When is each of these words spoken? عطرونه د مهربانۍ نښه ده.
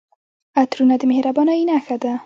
عطرونه 0.59 0.95
د 1.01 1.03
مهربانۍ 1.11 1.61
نښه 1.69 1.95
ده. 2.03 2.13